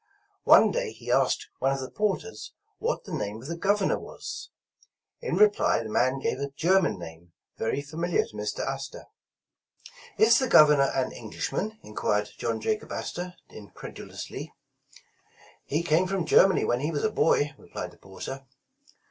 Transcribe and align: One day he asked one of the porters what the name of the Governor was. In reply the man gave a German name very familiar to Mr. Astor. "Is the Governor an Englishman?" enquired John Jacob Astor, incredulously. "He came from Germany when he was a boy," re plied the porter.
One 0.45 0.71
day 0.71 0.93
he 0.93 1.11
asked 1.11 1.49
one 1.59 1.73
of 1.73 1.79
the 1.79 1.91
porters 1.91 2.53
what 2.79 3.03
the 3.03 3.13
name 3.13 3.39
of 3.39 3.47
the 3.47 3.55
Governor 3.55 3.99
was. 3.99 4.49
In 5.19 5.35
reply 5.35 5.83
the 5.83 5.89
man 5.91 6.17
gave 6.17 6.39
a 6.39 6.49
German 6.49 6.97
name 6.97 7.33
very 7.59 7.83
familiar 7.83 8.25
to 8.25 8.33
Mr. 8.35 8.65
Astor. 8.67 9.03
"Is 10.17 10.39
the 10.39 10.47
Governor 10.47 10.89
an 10.95 11.11
Englishman?" 11.11 11.77
enquired 11.83 12.31
John 12.39 12.59
Jacob 12.59 12.91
Astor, 12.91 13.35
incredulously. 13.49 14.51
"He 15.65 15.83
came 15.83 16.07
from 16.07 16.25
Germany 16.25 16.65
when 16.65 16.79
he 16.79 16.89
was 16.89 17.03
a 17.03 17.11
boy," 17.11 17.53
re 17.59 17.69
plied 17.69 17.91
the 17.91 17.97
porter. 17.97 18.47